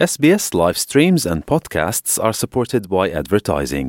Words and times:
SBS 0.00 0.54
live 0.54 0.78
streams 0.78 1.26
and 1.26 1.44
podcasts 1.44 2.18
are 2.18 2.32
supported 2.32 2.88
by 2.88 3.10
advertising. 3.20 3.88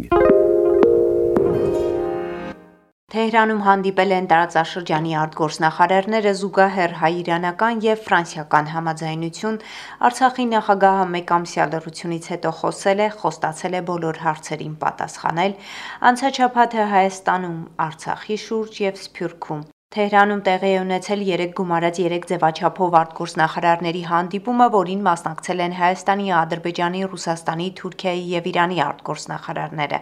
Թեհրանում 3.13 3.61
հանդիպել 3.67 4.11
են 4.17 4.27
տարածաշրջանի 4.33 5.15
արտգործնախարարները 5.21 6.35
զուգահեռ 6.41 6.97
հայ-իրանական 7.05 7.81
եւ 7.87 8.03
ֆրանսիական 8.09 8.69
համաձայնություն 8.75 9.63
Արցախի 10.11 10.51
նախագահը 10.51 11.09
մեկ 11.15 11.35
ամսյա 11.39 11.71
լռությունից 11.71 12.31
հետո 12.35 12.55
խոսել 12.59 13.07
է, 13.07 13.11
խոստացել 13.23 13.73
է 13.79 13.85
բոլոր 13.91 14.23
հարցերին 14.27 14.79
պատասխանել, 14.83 15.59
անցաչափաթը 16.11 16.93
Հայաստանում, 16.95 17.59
Արցախի 17.87 18.43
շուրջ 18.47 18.81
եւ 18.91 19.05
Սփյուռքում 19.07 19.70
Թեհրանում 19.91 20.41
տեղի 20.47 20.69
է 20.71 20.75
ունեցել 20.81 21.21
3 21.27 21.45
գումարած 21.55 21.97
3 22.01 22.27
ձևաչափով 22.29 22.93
արտգործնախարարների 22.95 24.03
հանդիպումը, 24.07 24.67
որին 24.75 25.01
մասնակցել 25.07 25.63
են 25.65 25.73
Հայաստանի, 25.79 26.27
Ադրբեջանի, 26.41 27.01
Ռուսաստանի, 27.11 27.67
Թուրքիայի 27.79 28.23
եւ 28.31 28.47
Իրանի 28.51 28.79
արտգործնախարարները։ 28.85 29.99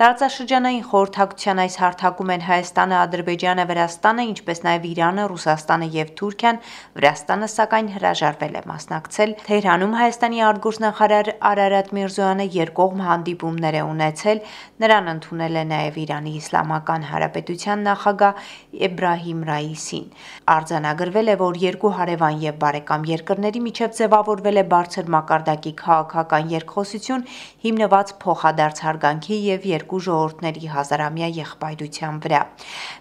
Տարածաշրջանային 0.00 0.86
խորհրդակցության 0.88 1.60
այս 1.66 1.76
հարթակում 1.84 2.32
են 2.32 2.46
Հայաստանը, 2.46 2.96
Ադրբեջանը, 2.96 3.66
Վրաստանը, 3.76 4.26
ինչպես 4.32 4.58
նաեւ 4.64 4.88
Իրանը, 4.96 5.28
Ռուսաստանը 5.36 5.90
եւ 6.00 6.08
Թուրքիան։ 6.16 6.62
Վրաստանը 6.96 7.50
սակայն 7.52 7.92
հրաժարվել 7.92 8.56
է 8.56 8.64
մասնակցել։ 8.72 9.36
Թեհրանում 9.52 9.94
Հայաստանի 10.00 10.42
արտգործնախարար 10.48 11.30
Արարատ 11.52 11.92
Միրզոյանը 12.00 12.48
երկկողմ 12.56 13.04
հանդիպումներ 13.10 13.76
է 13.76 13.84
ունեցել։ 13.92 14.42
Նրան 14.86 15.12
ընդունել 15.16 15.60
է 15.60 15.68
նաեւ 15.76 16.00
Իրանի 16.06 16.32
Իսլամական 16.40 17.08
Հանրապետության 17.12 17.86
նախագահ 17.90 18.44
Էբրահիմ 18.86 19.25
Իբրահիմ 19.26 19.42
Ռայիսին։ 19.48 20.04
Արձանագրվել 20.46 21.28
է, 21.32 21.34
որ 21.40 21.56
երկու 21.62 21.90
հարևան 21.98 22.36
եւ 22.42 22.56
բարեկամ 22.62 23.06
երկրների 23.10 23.60
միջև 23.66 23.94
ձևավորվել 23.98 24.60
է 24.60 24.64
բարձր 24.72 25.08
մակարդակի 25.14 25.72
քաղաքական 25.80 26.50
երկխոսություն 26.52 27.24
հիմնված 27.66 28.12
փոխադարձ 28.22 28.82
հարգանքի 28.86 29.38
եւ 29.46 29.66
երկու 29.70 30.00
ժողովուրդների 30.06 30.70
հազարամյա 30.76 31.28
եղբայրության 31.40 32.20
վրա։ 32.26 32.40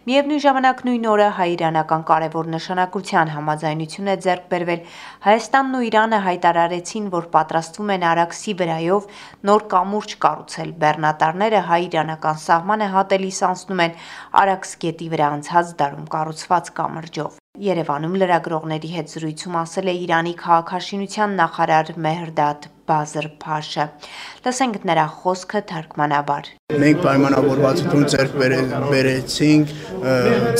Միևնույն 0.09 0.43
ժամանակ 0.45 0.83
նույն 0.89 1.05
օրը 1.13 1.29
հայ-իրանական 1.39 2.05
կարևոր 2.09 2.49
նշանակության 2.55 3.33
համաձայնություն 3.35 4.09
է 4.09 4.17
ձեռք 4.25 4.49
բերվել 4.55 4.81
Հայաստանն 5.25 5.75
ու 5.75 5.83
Իրանը 5.85 6.19
հայտարարեցին, 6.25 7.05
որ 7.15 7.29
պատրաստվում 7.35 7.93
են 7.95 8.07
Արաքսի 8.15 8.53
վրայով 8.61 9.07
նոր 9.49 9.65
կամուրջ 9.75 10.17
կառուցել։ 10.25 10.69
Բեռնատարները 10.85 11.61
հայ-իրանական 11.69 12.41
սահմանը 12.45 12.89
հատելիս 12.95 13.39
անցնում 13.49 13.83
են 13.85 13.97
Արաքս 14.45 14.75
գետի 14.85 15.09
վրա 15.15 15.29
անցած 15.35 15.75
դարում 15.81 16.05
կառուցված 16.15 16.71
կամրջով։ 16.79 17.41
Երևանում 17.55 18.15
լրագրողների 18.19 18.89
հետ 18.91 19.11
զրույցում 19.15 19.53
ասել 19.61 19.89
է 19.91 19.93
Իրանի 20.05 20.33
քաղաքաշինության 20.41 21.35
նախարար 21.39 21.91
Մեհրդադ 22.05 22.65
Բազր 22.89 23.27
Փաշը։ 23.41 23.85
Լսենք 24.45 24.75
նրա 24.89 25.05
խոսքը 25.21 25.61
թարգմանաբար։ 25.71 26.49
Մենք 26.83 26.99
պայմանավորվածություն 27.05 28.05
ձեռք 28.13 28.35
բերեցինք 28.91 29.71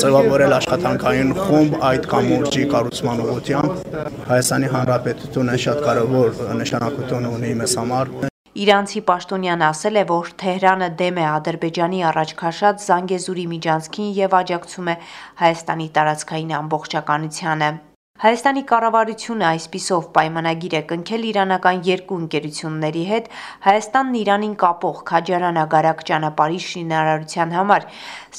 ծրվավորել 0.02 0.56
աշխատանքային 0.60 1.34
խումբ 1.42 1.76
այդ 1.90 2.08
կամուրջի 2.14 2.64
կառուցման 2.72 3.26
ուղղությամբ։ 3.26 3.98
Հայաստանի 4.32 4.72
Հանրապետությունը 4.76 5.60
շատ 5.66 5.84
կարևոր 5.90 6.40
նշանակություն 6.62 7.30
ունի 7.34 7.52
մեզ 7.60 7.76
համար։ 7.82 8.16
Իրանցի 8.56 9.00
պաշտոնյան 9.08 9.62
ասել 9.66 9.98
է, 10.00 10.04
որ 10.08 10.28
Թեհրանը 10.40 10.86
դեմ 11.00 11.18
է 11.20 11.24
Ադրբեջանի 11.28 11.98
առաջքաշած 12.10 12.86
Զանգեզուրի 12.86 13.44
միջանցքին 13.50 14.14
եւ 14.18 14.36
աջակցում 14.38 14.88
է 14.92 14.94
Հայաստանի 15.42 15.88
տարածքային 15.98 16.56
ամբողջականությանը։ 16.60 17.70
Հայաստանի 18.16 18.60
կառավարությունը 18.64 19.44
այսպիսով 19.44 20.04
պայմանագիր 20.16 20.74
է 20.78 20.80
կնքել 20.88 21.24
իրանական 21.30 21.80
երկու 21.84 22.16
ընկերությունների 22.22 23.02
հետ 23.08 23.26
Հայաստանն 23.66 24.14
Իրանին 24.20 24.54
կապող 24.62 25.02
Քաջարան-Ագարակ 25.10 26.00
ճանապարհի 26.08 26.60
շինարարության 26.66 27.52
համար։ 27.56 27.84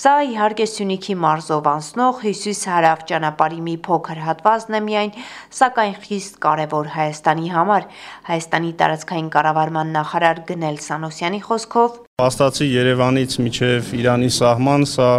Սա 0.02 0.14
իհարկե 0.32 0.68
Սյունիքի 0.74 1.18
մարզով 1.22 1.70
անցնող 1.78 2.24
հյուսիս-հարավ 2.26 3.04
ճանապարհի 3.14 3.62
մի 3.68 3.76
փոքր 3.86 4.22
հատվածն 4.26 4.78
է 4.78 4.82
միայն, 4.88 5.14
սակայն 5.62 5.96
խիստ 6.08 6.40
կարևոր 6.48 6.90
Հայաստանի 6.98 7.54
համար։ 7.54 7.86
Հայաստանի 8.34 8.72
տարածքային 8.82 9.30
կառավարման 9.38 9.94
նախարար 9.94 10.42
Գնել 10.50 10.82
Սանոսյանի 10.88 11.44
խոսքով. 11.46 12.02
Հաստացի 12.18 12.72
Երևանից 12.74 13.38
միջև 13.46 13.94
Իրանի 14.02 14.34
սահման 14.42 14.90
սա 14.90 15.12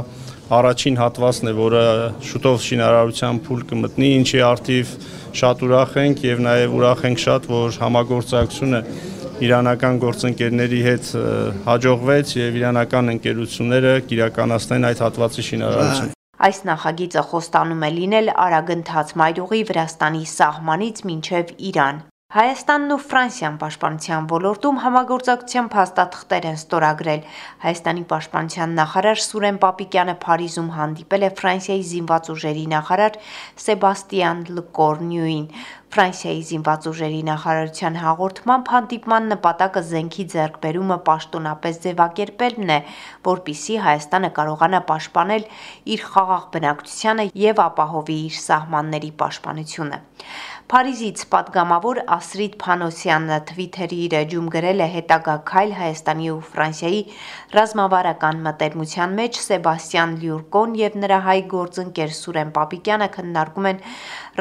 առաջին 0.48 0.96
հատվածն 0.96 1.50
է, 1.50 1.52
որը 1.58 1.82
շուտով 2.24 2.58
շինարարության 2.64 3.40
փուլ 3.44 3.64
կմտնի, 3.68 4.08
ինչի 4.18 4.40
արդիվ 4.48 4.92
շատ 5.40 5.64
ուրախ 5.68 5.96
ենք 6.02 6.22
եւ 6.24 6.42
նաեւ 6.46 6.76
ուրախ 6.78 7.02
ենք 7.08 7.22
շատ, 7.24 7.48
որ 7.52 7.78
համագործակցությունը 7.82 8.80
իրանական 9.44 9.98
գործընկերների 10.02 10.80
հետ 10.88 11.10
հաջողվեց 11.68 12.32
եւ 12.40 12.56
իրանական 12.62 13.12
ընկերությունները 13.14 13.92
կիրականացնեն 14.08 14.88
այդ 14.88 15.02
հատվածի 15.04 15.44
շինարարությունը։ 15.48 16.16
Այս 16.48 16.58
նախագիծը 16.70 17.22
խոստանում 17.28 17.80
է 17.82 17.90
լինել 17.98 18.28
արագընթաց 18.48 19.08
մայրուղի 19.20 19.62
Վրաստանի 19.68 20.24
սահմանից 20.32 21.00
մինչև 21.10 21.52
Իրան։ 21.68 21.96
Հայաստանն 22.28 22.90
ու 22.92 22.96
Ֆրանսիան 23.08 23.54
պաշտպանության 23.60 24.26
ոլորտում 24.28 24.80
համագործակցության 24.82 25.68
փաստաթղթեր 25.74 26.48
են 26.48 26.58
ստորագրել։ 26.58 27.22
Հայաստանի 27.62 28.02
պաշտպանության 28.10 28.74
նախարար 28.78 29.22
Սուրեն 29.26 29.60
Պապիկյանը 29.62 30.14
Փարիզում 30.24 30.68
հանդիպել 30.74 31.24
է 31.24 31.30
Ֆրանսիայի 31.38 31.86
զինված 31.92 32.28
ուժերի 32.34 32.64
նախարար 32.74 33.16
Սեբաստիան 33.64 34.42
Լկորնյուին։ 34.58 35.46
Ֆրանսիայի 35.88 36.42
զինված 36.50 36.90
ուժերի 36.92 37.22
նախարարության 37.30 37.94
հաղորդմամբ 38.02 38.70
հանդիպման 38.74 39.30
նպատակը 39.32 39.82
զենքի 39.88 40.24
ձեռքբերումը 40.34 40.98
պաշտոնապես 41.08 41.80
ձևակերպելն 41.88 42.74
է, 42.76 42.78
որpիսի 43.30 43.80
Հայաստանը 43.88 44.30
կարողանա 44.36 44.82
պաշտպանել 44.92 45.48
իր 45.96 46.04
խաղաղ 46.12 46.44
բնակչությանը 46.58 47.26
եւ 47.48 47.64
ապահովի 47.64 48.20
իր 48.28 48.38
սահմանների 48.44 49.12
պաշտպանությունը։ 49.24 50.02
Փարիզից 50.68 51.20
պատգամավոր 51.32 51.98
Ասրիդ 52.12 52.56
Փանոսյանը 52.60 53.36
Twitter-ի 53.50 53.98
իր 54.06 54.14
էջում 54.18 54.48
գրել 54.52 54.82
է 54.84 54.88
հետագա 54.94 55.36
քայլ 55.50 55.70
Հայաստանի 55.78 56.26
ու 56.32 56.42
Ֆրանսիայի 56.48 56.98
ռազմավարական 57.56 58.42
մտերմության 58.46 59.14
մեջ 59.20 59.38
Սեբաստիան 59.44 60.12
Լյուրկոն 60.24 60.74
եւ 60.80 60.98
նրա 61.04 61.18
հայ 61.28 61.36
գործընկեր 61.54 62.12
Սուրեն 62.18 62.50
Պապիկյանը 62.58 63.08
քննարկում 63.14 63.68
են 63.70 63.80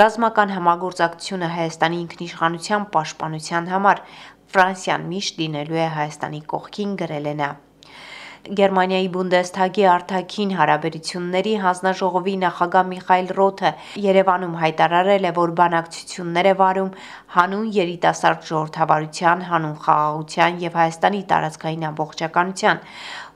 ռազմական 0.01 0.51
համագործակցությունը 0.57 1.49
Հայաստանի 1.53 2.01
ինքնիշխանության 2.07 2.89
պաշտպանության 2.97 3.71
համար 3.75 4.03
Ֆրանսիան 4.51 5.07
միշտ 5.15 5.39
դինելու 5.45 5.81
է 5.85 5.87
Հայաստանի 5.95 6.43
կողքին 6.55 6.99
գրել 7.05 7.31
է 7.31 7.35
նա 7.43 7.49
Գերմանիայի 8.55 9.07
Բունդեսթագի 9.11 9.85
արտաքին 9.91 10.51
հարաբերությունների 10.57 11.53
հանձնաժողովի 11.63 12.35
նախագահ 12.43 12.85
Միխայել 12.91 13.31
Ռոթը 13.37 13.71
Երևանում 14.03 14.55
հայտարարել 14.61 15.27
է, 15.27 15.31
որ 15.37 15.53
բանակցություններ 15.59 16.47
է 16.47 16.53
վարում 16.61 16.91
հանուն 17.35 17.67
երիտասարդ 17.77 18.47
ժողովրդավարության, 18.47 19.45
հանուն 19.51 19.77
խաղաղության 19.83 20.61
եւ 20.63 20.77
Հայաստանի 20.81 21.21
տարածքային 21.31 21.87
ամբողջականության 21.91 22.83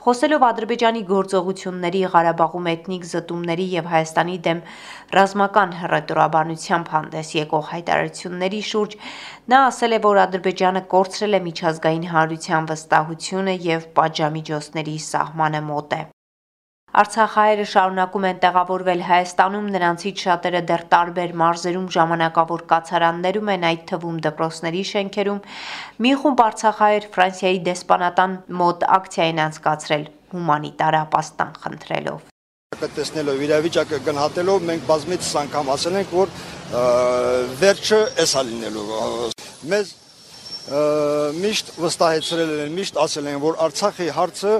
Խոսելով 0.01 0.43
Ադրբեջանի 0.47 1.01
գործողությունների 1.09 1.99
Ղարաբաղում 2.13 2.67
էթնիկ 2.71 3.03
զտումների 3.09 3.65
եւ 3.73 3.89
Հայաստանի 3.91 4.37
դեմ 4.47 4.61
ռազմական 5.15 5.75
հռետորաբանությամբ 5.81 6.89
հանդես 6.93 7.33
եկող 7.37 7.67
հայտարարությունների 7.73 8.61
շուրջ 8.69 8.95
նա 9.53 9.59
ասել 9.67 9.93
է, 9.97 9.99
որ 10.07 10.21
Ադրբեջանը 10.23 10.81
կորցրել 10.95 11.37
է 11.37 11.41
միջազգային 11.49 12.07
հանրության 12.15 12.71
վստահությունը 12.71 13.55
եւ 13.67 13.85
պատժամիջոցների 14.01 14.97
սահմանը 15.11 15.63
մոտ 15.69 15.95
է։ 15.99 16.01
Արցախահայերը 16.91 17.65
շարունակում 17.71 18.25
են 18.27 18.39
տեղավորվել 18.43 19.01
Հայաստանում, 19.07 19.67
նրանցից 19.71 20.23
շատերը 20.25 20.61
դեռ 20.71 20.81
տարբեր 20.91 21.35
մարզերում 21.41 21.85
ժամանակավոր 21.95 22.63
կացարաններում 22.71 23.51
են, 23.53 23.63
այդ 23.69 23.85
թվում 23.91 24.17
դպրոցների 24.25 24.81
շենքերում։ 24.89 25.39
Մի 26.03 26.11
խումբ 26.23 26.43
արցախահայեր 26.47 27.07
Ֆրանսիայի 27.15 27.61
դեսպանատան 27.69 28.35
մոտ 28.59 28.83
ակցիա 28.97 29.29
են 29.31 29.39
անցկացրել 29.45 30.05
հումանիտար 30.35 30.99
ապաստան 30.99 31.55
խնդրելով։ 31.63 32.19
Տեսնելով 32.81 33.41
իրավիճակը 33.47 34.01
գնահատելով 34.11 34.67
մենք 34.67 34.85
բազմից 34.91 35.31
անգամ 35.45 35.73
ասել 35.79 35.97
ենք, 36.01 36.13
որ 36.19 36.37
վերջը 37.63 38.03
էսա 38.25 38.45
լինելու։ 38.51 38.85
Մեզ 39.71 39.97
միշտ 41.41 41.73
վստահեցրել 41.81 42.51
են, 42.67 42.75
միշտ 42.77 42.99
ասել 43.01 43.27
են, 43.31 43.39
որ 43.41 43.57
Արցախի 43.65 44.07
հարցը 44.15 44.53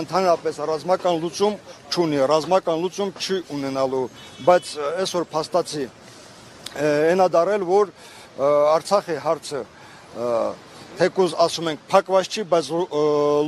ընդհանրապես 0.00 0.60
ռազմական 0.70 1.18
լուծում 1.22 1.54
չունի, 1.92 2.20
ռազմական 2.30 2.82
լուծում 2.84 3.10
չի 3.14 3.36
ունենալու, 3.54 4.04
բայց 4.46 4.70
այսօր 5.04 5.26
փաստացի 5.34 5.84
այնա 6.74 7.26
դարել, 7.34 7.66
որ 7.68 7.92
Արցախի 8.74 9.18
հարցը 9.24 9.60
թեկուզ 10.98 11.36
ասում 11.44 11.68
ենք 11.70 11.84
փակված 11.90 12.34
չի, 12.34 12.42
բայց 12.50 12.70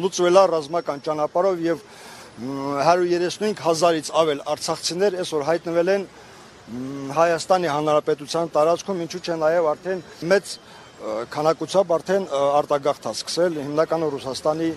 լուծվել 0.03 0.39
է 0.39 0.45
ռազմական 0.53 1.03
ճանապարհով 1.07 1.61
եւ 1.67 1.83
135 2.37 3.63
հազարից 3.67 4.09
ավել 4.21 4.41
արցախցիներ 4.55 5.19
այսօր 5.23 5.45
հայտնվել 5.51 5.93
են 5.97 6.07
Հայաստանի 7.17 7.69
Հանրապետության 7.71 8.49
տարածքում, 8.57 9.03
ինչու՞ 9.07 9.21
չէ 9.23 9.37
նաև 9.39 9.69
արդեն 9.73 10.01
մեծ 10.33 10.55
քանակությամբ 11.31 11.93
արդեն 11.97 12.25
արտագաղթ 12.35 13.07
է 13.07 13.13
սկսել 13.15 13.59
հիմնականը 13.63 14.07
Ռուսաստանի 14.17 14.71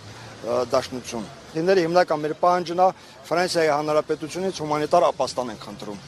Դաշնություն։ 0.45 1.25
Դիները 1.55 1.83
հիմնական 1.87 2.21
մեր 2.23 2.35
պահանջն 2.43 2.83
է 2.85 2.91
Ֆրանսիայի 3.29 3.73
Հանրապետությունից 3.75 4.61
հումանիտար 4.63 5.09
ապաստան 5.09 5.51
են 5.55 5.59
խնդրում։ 5.65 6.05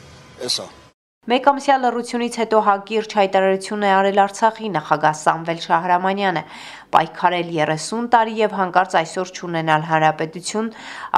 Էսա։ 0.48 0.68
Մեկամսյա 1.30 1.74
լռությունից 1.78 2.36
հետո 2.40 2.60
հակիրճ 2.66 3.12
հայտարարություն 3.14 3.82
է 3.86 3.90
արել 3.94 4.16
Արցախի 4.22 4.70
նախագահ 4.76 5.12
Սամվել 5.18 5.60
Շահրամանյանը, 5.64 6.40
պայքարել 6.96 7.52
30 7.58 8.08
տարի 8.14 8.34
եւ 8.40 8.56
հանկարծ 8.58 8.96
այսօր 9.00 9.30
ճանենալ 9.36 9.86
հանրապետություն 9.90 10.70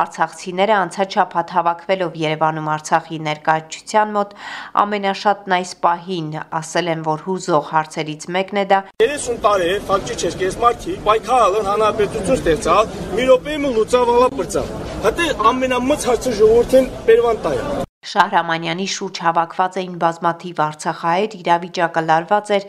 արցախցիները 0.02 0.74
անցած 0.80 1.16
շաբաթ 1.16 1.54
հավաքվելով 1.56 2.18
Երևանում 2.20 2.68
Արցախի 2.74 3.20
ներկայացության 3.30 4.12
մոտ 4.18 4.36
ամենաշատն 4.84 5.56
այս 5.56 5.72
պահին 5.88 6.28
ասել 6.60 6.92
են, 6.92 7.06
որ 7.08 7.24
հուզող 7.24 7.72
հարցերից 7.72 8.28
մեկն 8.36 8.60
է 8.60 8.66
դա 8.74 8.82
30 9.06 9.40
տարի 9.48 9.72
է 9.72 9.80
ֆակտի 9.88 10.18
չէ 10.20 10.34
կես 10.44 10.60
մարտի 10.66 10.98
պայքարել 11.08 11.72
հանրապետություն 11.72 12.38
ստեղծալ 12.42 12.92
մի 13.16 13.26
րոպեում 13.32 13.66
լուծավալա 13.80 14.30
բրծավ 14.36 14.70
հետո 15.08 15.32
ամենամծ 15.54 16.08
հարցը 16.12 16.36
ժողովրդին 16.44 16.92
բերվան 17.08 17.44
տայ 17.48 17.58
Շահրամանյանի 18.04 18.86
շուրջ 18.94 19.20
հավաքված 19.24 19.78
էին 19.80 19.94
բազմաթիվ 20.04 20.60
արցախահայեր, 20.64 21.36
իրավիճակը 21.40 22.02
լարված 22.08 22.52
էր, 22.58 22.66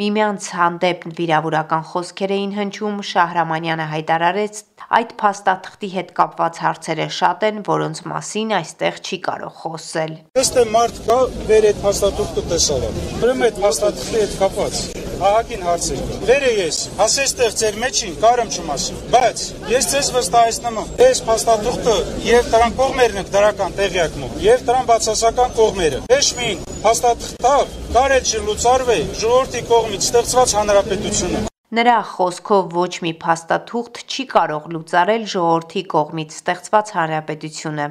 միմյանց 0.00 0.46
հանդեպ 0.56 1.02
վիրավորական 1.18 1.82
խոսքեր 1.90 2.32
էին 2.36 2.52
հնչում, 2.56 3.02
Շահրամանյանը 3.08 3.86
հայտարարեց, 3.92 4.60
այդ 4.98 5.12
փաստաթղթի 5.20 5.90
հետ 5.96 6.14
կապված 6.16 6.60
հարցերը 6.64 7.08
շատ 7.18 7.46
են, 7.48 7.60
որոնց 7.68 8.02
մասին 8.12 8.56
այստեղ 8.62 8.98
չի 9.02 9.18
կարող 9.28 9.54
խոսել։ 9.60 10.16
Ըստ 10.42 10.58
է 10.62 10.66
մարդ 10.72 11.00
կա 11.10 11.20
վեր 11.52 11.68
այդ 11.72 11.84
փաստաթուղթը 11.84 12.44
տեսավ։ 12.52 12.88
Ուրեմն 13.22 13.46
այդ 13.48 13.62
փաստաթղթի 13.66 14.20
հետ 14.22 14.36
կապված 14.42 14.82
ահագին 15.22 15.60
հարցեր 15.68 16.00
կա։ 16.02 16.16
Վերը 16.26 16.52
ես, 16.56 16.78
հասեստեղ 16.98 17.52
ձեր 17.60 17.76
մեջին 17.82 18.16
կարեմ 18.24 18.50
չմասի, 18.56 18.96
բայց 19.12 19.44
ես 19.70 19.88
ձեզ 19.92 20.10
վստահեցնում 20.16 20.80
եմ, 20.82 20.90
այս 21.06 21.22
փաստաթուղթը 21.28 21.96
եւ 22.26 22.50
դրան 22.56 22.76
կողմերն 22.82 23.22
են 23.22 23.32
դրական 23.36 23.78
տեղյակում, 23.78 24.36
եւ 24.48 24.66
դրան 24.72 24.88
բացասական 24.90 25.56
կողմերը։ 25.62 26.02
Հեշմին 26.10 26.71
փաստաթղթով 26.82 27.74
կարել 27.94 28.24
չլուծարվի 28.26 29.02
ժողովրդի 29.20 29.60
կողմից 29.68 30.06
ստեղծված 30.06 30.54
հանրապետությունը։ 30.58 31.42
Նրա 31.78 31.98
խոսքով 32.12 32.72
ոչ 32.74 32.92
մի 33.04 33.12
փաստաթուղթ 33.22 34.00
չի 34.02 34.24
կարող 34.32 34.64
լուծարել 34.76 35.26
ժողովրդի 35.34 35.82
կողմից 35.92 36.34
ստեղծված 36.38 36.90
հանրապետությունը։ 36.96 37.86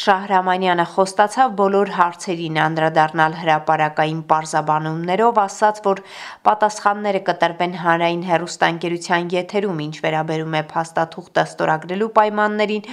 Շահրամանյանը 0.00 0.86
խոստացավ 0.94 1.52
բոլոր 1.60 1.92
հարցերին 1.98 2.56
անդրադառնալ 2.64 3.36
հրապարակային 3.42 4.22
պարզաբանումներով, 4.32 5.40
ասաց, 5.44 5.82
որ 5.90 6.02
պատասխանները 6.48 7.22
կտրվեն 7.28 7.76
հանրային 7.82 8.24
հեռուստաընկերության 8.30 9.28
եթերում, 9.36 9.84
ինչ 9.90 9.94
վերաբերում 10.06 10.56
է 10.62 10.64
փաստաթուղթը 10.72 11.46
ստորագրելու 11.50 12.10
պայմաններին, 12.16 12.88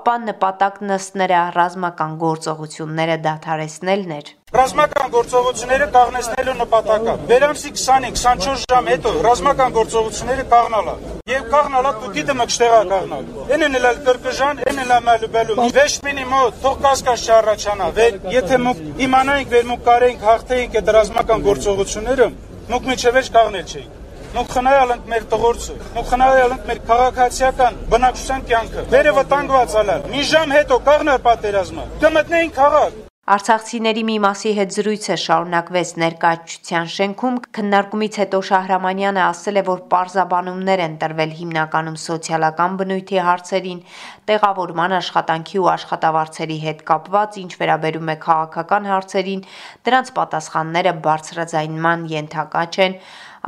ապա 0.00 0.18
նպատակն 0.26 0.98
ըստ 0.98 1.22
նրա 1.22 1.46
ռազմական 1.60 2.20
գործողությունները 2.26 3.22
դադարեցնելն 3.28 4.18
էր։ 4.18 4.37
Ռազմական 4.48 5.10
գործողությունները 5.12 5.86
կաղնեցնելու 5.92 6.52
նպատակա։ 6.56 7.14
Վերամսի 7.28 7.70
20-24 7.78 8.62
ժամ 8.62 8.86
հետո 8.88 9.10
ռազմական 9.26 9.74
գործողությունները 9.74 10.44
կաղնալա։ 10.52 10.94
Եվ 11.28 11.50
կաղնալա 11.52 11.90
դուքի 12.04 12.24
դմը 12.30 12.46
կշտեղա 12.48 12.78
կաղնալ։ 12.92 13.28
Էնն 13.58 13.76
էլ 13.78 14.00
կրկժան, 14.06 14.62
էնն 14.72 14.80
էլ 14.84 14.94
մալուբելու։ 15.08 15.58
Վեշպինի 15.76 16.24
մոտ 16.32 16.56
թող 16.64 16.80
կասկած 16.86 17.26
չառաջանա։ 17.28 17.90
եթե 18.38 18.60
մուկ 18.64 18.80
իմանայինք, 19.04 19.52
վեր 19.52 19.68
մուկ 19.68 19.84
կարեինք 19.88 20.24
հաղթեինք 20.28 20.78
այդ 20.80 20.92
ռազմական 20.96 21.44
գործողությունները, 21.48 22.30
մուկ 22.72 22.88
միջևեջ 22.92 23.32
կաղնել 23.36 23.68
չէինք 23.68 23.96
մենք 24.28 24.50
խնայալ 24.52 24.90
ենք 24.92 25.06
մեր 25.08 25.22
տղորցը, 25.32 25.76
մենք 25.94 26.10
խնայալ 26.10 26.52
ենք 26.52 26.68
մեր 26.68 26.82
քաղաքացիական 26.90 27.80
բնակչության 27.96 28.46
կյանքը։ 28.52 28.86
Վերը 28.92 29.16
վտանգված 29.22 29.76
ալալ։ 29.82 30.08
Մի 30.12 30.24
ժամ 30.36 30.56
հետո 30.58 30.80
կաղներ 30.92 31.22
պատերազմը։ 31.28 31.90
Կմտնեին 32.04 32.56
քաղաք։ 32.60 33.07
Արցախցիների 33.28 34.02
մի 34.08 34.14
մասի 34.24 34.50
հետ 34.56 34.70
զրույցը 34.72 35.16
շարունակվեց 35.20 35.90
ներկայացության 36.00 36.86
շենքում։ 36.94 37.34
Քննարկումից 37.58 38.16
հետո 38.22 38.40
Շահրամանյանը 38.48 39.20
ասել 39.24 39.60
է, 39.60 39.64
որ 39.66 39.82
պարզաբանումներ 39.92 40.82
են 40.86 40.94
տրվել 41.02 41.34
հիմնականում 41.42 41.98
սոցիալական 42.04 42.78
բնույթի 42.80 43.20
հարցերին, 43.28 43.84
տեղավորման 44.32 44.96
աշխատանքի 45.02 45.60
ու 45.60 45.70
աշխատավարձերի 45.76 46.58
հետ 46.64 46.82
կապված, 46.88 47.40
ինչ 47.44 47.52
վերաբերում 47.60 48.08
է 48.08 48.16
քաղաքական 48.24 48.92
հարցերին, 48.96 49.46
դրանց 49.84 50.14
պատասխանները 50.16 50.92
բարձրաձայնման 51.04 52.08
ենթակա 52.16 52.64
չեն 52.72 53.00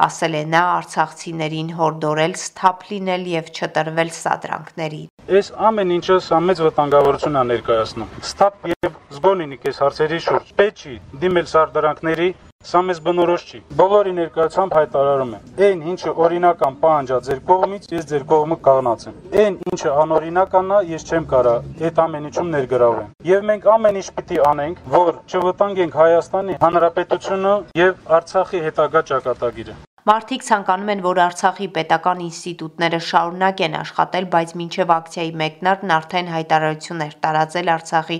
ասել 0.06 0.34
է 0.40 0.42
նա 0.54 0.62
արցախցիներին 0.80 1.72
հորդորել 1.80 2.34
սթափ 2.40 2.84
լինել 2.90 3.24
եւ 3.34 3.50
չտրվել 3.54 4.12
սադրանքների։ 4.20 5.02
Այս 5.30 5.50
ամեն 5.70 5.96
ինչը 5.96 6.18
սա 6.26 6.38
մեծ 6.50 6.62
վտանգավորություն 6.66 7.40
է 7.40 7.44
ներկայացնում։ 7.50 8.14
Սթափ 8.30 8.70
եւ 8.74 9.00
զգոն 9.16 9.42
լինի 9.44 9.58
քեզ 9.64 9.82
հարցերի 9.84 10.20
շուրջ։ 10.26 10.54
Պետք 10.60 10.80
չի 10.80 10.94
դիմել 11.24 11.50
սարդրանքների, 11.50 12.28
Սա 12.60 12.80
մեզ 12.84 12.98
բնորոշ 13.04 13.44
չի։ 13.48 13.58
Բոլորի 13.76 14.10
ներկայությամբ 14.16 14.74
հայտարարում 14.76 15.30
եմ. 15.36 15.46
Այն 15.66 15.84
ինչը 15.92 16.12
օրինական 16.24 16.76
պահանջա 16.82 17.20
ձեր 17.28 17.40
կողմից, 17.48 17.88
ես 17.94 18.08
ձեր 18.10 18.26
կողմը 18.32 18.58
կաղնած 18.68 19.06
եմ։ 19.08 19.16
Այն 19.44 19.56
ինչը 19.72 19.94
անօրինական 20.02 20.70
է, 20.76 20.82
ես 20.92 21.08
չեմ 21.08 21.28
կարա 21.32 21.56
այդ 21.88 22.00
ամեն 22.04 22.30
ինչում 22.30 22.54
ներգրավեմ։ 22.60 23.10
Եվ 23.32 23.46
մենք 23.50 23.68
ամեն 23.80 24.00
ինչ 24.04 24.08
պիտի 24.20 24.42
անենք, 24.52 24.82
որ 25.00 25.12
չվտանգենք 25.32 26.00
Հայաստանի 26.04 26.58
Հանրապետությունը 26.66 27.54
եւ 27.80 28.10
Արցախի 28.20 28.66
հետագա 28.68 29.08
ճակատագիրը։ 29.14 29.80
Մարդիկ 30.10 30.42
ցանկանում 30.42 30.88
են, 30.90 31.02
որ 31.04 31.18
Արցախի 31.22 31.66
պետական 31.74 32.22
ինստիտուտները 32.24 32.98
շարունակեն 33.08 33.74
աշխատել, 33.80 34.24
բայց 34.32 34.54
մինչև 34.58 34.92
ակցիայի 34.96 35.34
մեկնարկն 35.42 35.92
արդեն 35.96 36.30
հայտարարություն 36.34 37.04
էր 37.04 37.14
տարածել 37.26 37.70
Արցախի 37.74 38.18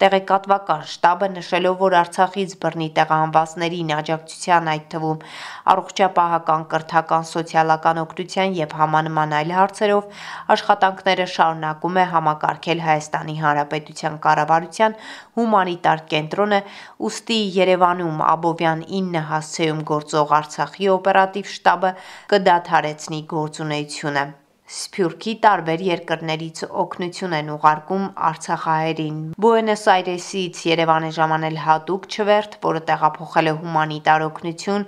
տեղեկատվական 0.00 0.84
շտաբը, 0.90 1.26
նշելով, 1.36 1.74
որ 1.80 1.94
Արցախից 2.00 2.52
բռնի 2.60 2.88
տեղահանվածներին 2.98 3.90
աջակցության 3.96 4.68
այդ 4.72 4.84
թվում 4.92 5.24
առողջապահական, 5.72 6.62
կրթական, 6.72 7.26
սոցիալական 7.30 8.00
օգնության 8.04 8.54
եւ 8.60 8.76
համանման 8.80 9.34
այլ 9.40 9.52
հարցերով 9.60 10.22
աշխատանքները 10.56 11.26
շարունակում 11.36 12.00
է 12.00 12.06
համակարգել 12.14 12.80
Հայաստանի 12.88 13.36
Հանրապետության 13.44 14.16
կառավարության 14.24 14.96
հումանիտար 15.40 16.04
կենտրոնը, 16.14 16.62
ուստի 17.10 17.40
Երևանում 17.60 18.24
Աբովյան 18.30 18.86
9 18.88 19.24
հասցեում 19.34 19.84
գործող 19.92 20.34
Արցախի 20.40 20.90
օպերա 20.96 21.26
օպերատիվ 21.30 21.50
շտաբը 21.54 21.90
կդադարեցնի 22.30 23.18
գործունեությունը։ 23.30 24.22
Սփյուռքի 24.70 25.32
տարբեր 25.44 25.80
երկրներից 25.86 26.58
օգնություն 26.82 27.34
են 27.38 27.48
ուղարկում 27.54 28.04
Արցախահայերին։ 28.30 29.16
Բուենոս 29.44 29.84
Այրեսից 29.94 30.60
Երևան 30.70 31.06
է 31.08 31.10
ժամանել 31.18 31.58
հատուկ 31.66 32.06
չվերթ, 32.10 32.56
որը 32.66 32.82
տեղափոխել 32.90 33.50
է 33.50 33.54
հումանիտար 33.62 34.24
օգնություն 34.30 34.86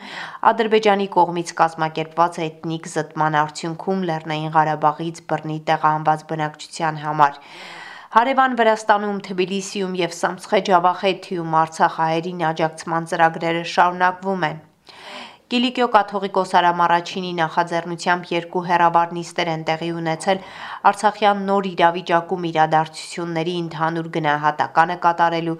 Ադրբեջանի 0.53 1.09
կողմից 1.19 1.55
կազմակերպված 1.63 2.41
էթնիկ 2.47 2.91
զտման 2.95 3.39
արդյունքում 3.43 4.07
Լեռնային 4.11 4.55
Ղարաբաղից 4.59 5.23
բռնի 5.33 5.59
տեղահանված 5.71 6.27
բնակչության 6.31 7.03
համար։ 7.07 7.39
Հարևան 8.13 8.59
Վրաստանում, 8.63 9.23
Թբիլիսիում 9.27 9.95
եւ 10.07 10.19
Սամցխե-Ջավախեթիում 10.23 11.57
Արցախահայերին 11.63 12.45
աջակցման 12.53 13.09
ծրագրերը 13.13 13.65
շարունակվում 13.73 14.47
են։ 14.53 14.69
Կիլիկիո 15.53 15.87
կաթողիկոս 15.93 16.53
Արամ 16.57 16.79
առաջինի 16.81 17.31
նախաձեռնությամբ 17.37 18.31
երկու 18.33 18.61
հերավար 18.69 19.11
նիստեր 19.17 19.49
են 19.53 19.65
տեղի 19.69 19.89
ունեցել 20.01 20.39
Արցախյան 20.91 21.43
նոր 21.49 21.69
իրավիճակում 21.71 22.47
իրադարձությունների 22.51 23.57
ընդհանուր 23.65 24.09
գնահատականը 24.15 24.97
կատարելու 25.05 25.57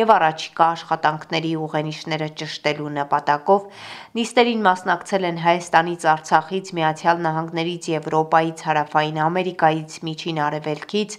եւ 0.00 0.14
առաջիկա 0.16 0.70
աշխատանքների 0.76 1.52
ուղենիշները 1.66 2.28
ճշտելու 2.40 2.88
նպատակով 2.96 3.68
նիստերին 4.16 4.64
մասնակցել 4.64 5.28
են 5.28 5.38
Հայաստանից, 5.44 6.06
Արցախից, 6.14 6.74
Միացյալ 6.80 7.24
Նահանգներից, 7.28 7.88
Եվրոպայից, 7.94 8.64
Հարավային 8.64 9.24
Ամերիկայից, 9.28 9.98
Միջին 10.08 10.44
Արևելքից, 10.48 11.18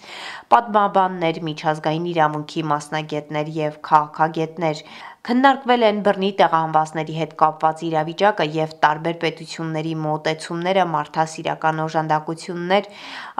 պատմաբաններ, 0.55 1.43
միջազգային 1.45 2.09
իրավունքի 2.15 2.65
մասնագետներ 2.73 3.53
եւ 3.61 3.83
քաղաքագետներ 3.85 4.83
Քննարկվել 5.25 5.83
են 5.87 5.99
բռնի 6.05 6.27
տեղահանվածների 6.37 7.13
հետ 7.17 7.31
կապված 7.41 7.79
իրավիճակը 7.85 8.45
եւ 8.55 8.73
տարբեր 8.83 9.15
պետությունների 9.23 9.93
մոտեցումները, 10.01 10.83
մարդասիրական 10.95 11.79
օժանդակություններ, 11.81 12.89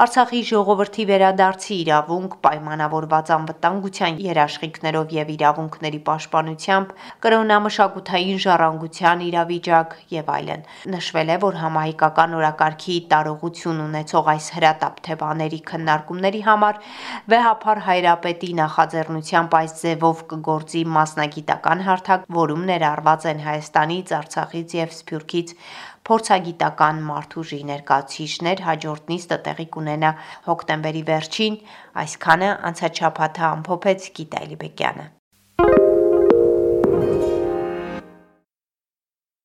Արցախի 0.05 0.41
ժողովրդի 0.49 1.05
վերադարձի 1.09 1.77
իրավունք, 1.83 2.33
պայմանավորված 2.45 3.29
անվտանգության 3.35 4.17
երաշխիքներով 4.25 5.13
եւ 5.17 5.29
իրավունքների 5.35 5.99
պաշտպանությամբ, 6.09 6.95
կրոնամշակութային 7.25 8.41
ժառանգության 8.45 9.23
իրավիճակ 9.29 9.95
եւ 10.15 10.33
այլն։ 10.39 10.65
Նշվել 10.95 11.29
է, 11.29 11.37
որ 11.45 11.61
համահայկական 11.61 12.35
օրակարգի 12.41 12.97
տարողություն 13.13 13.85
ունեցող 13.85 14.33
այս 14.33 14.49
հրատապ 14.57 14.99
թեմաների 15.05 15.61
քննարկումների 15.69 16.43
համար 16.49 16.81
վեհապար 17.35 17.85
հայրապետի 17.91 18.51
նախաձեռնությամբ 18.63 19.57
այս 19.61 19.79
ձևով 19.85 20.27
կգործի 20.33 20.85
մասնագիտական 20.97 21.74
անհարթակ, 21.75 22.25
որում 22.39 22.63
ներառված 22.71 23.27
են 23.31 23.43
Հայաստանից, 23.45 24.15
Արցախից 24.19 24.75
եւ 24.79 24.95
Սփյուռքից 24.99 25.53
փորձագիտական 26.05 27.03
մարդուժի 27.09 27.61
ներկայացուցիչներ 27.71 28.63
հաջորդ 28.69 29.11
նիստը 29.13 29.39
տեղի 29.49 29.67
կունենա 29.75 30.11
հոկտեմբերի 30.47 31.03
վերջին, 31.11 31.59
այսքանը 32.05 32.49
անցաչափաթա 32.71 33.45
ամփոփեց 33.51 34.09
Գիտալի 34.19 34.59
Բեկյանը։ 34.65 35.07